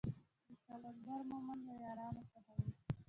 د 0.47 0.49
قلندر 0.67 1.19
مومند 1.29 1.61
له 1.67 1.73
يارانو 1.83 2.21
څخه 2.33 2.51
و. 2.57 2.61